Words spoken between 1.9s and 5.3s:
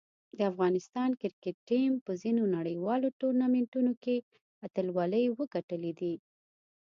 په ځینو نړیوالو ټورنمنټونو کې اتلولۍ